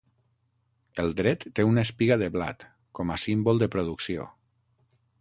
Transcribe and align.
El 1.03 1.13
dret 1.19 1.45
té 1.59 1.67
una 1.73 1.85
espiga 1.89 2.19
de 2.23 2.31
blat, 2.39 2.67
com 3.01 3.15
a 3.17 3.21
símbol 3.29 3.65
de 3.65 3.73
producció. 3.77 4.31